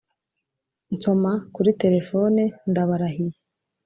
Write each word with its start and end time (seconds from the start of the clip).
"nsoma 0.95 1.31
kuri 1.53 1.71
terefone. 1.81 2.41
ndabarahiye, 2.69 3.35